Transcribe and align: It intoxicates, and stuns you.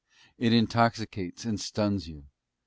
It 0.39 0.51
intoxicates, 0.51 1.45
and 1.45 1.59
stuns 1.61 2.07
you. 2.07 2.25